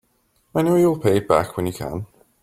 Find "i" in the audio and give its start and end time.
0.55-0.63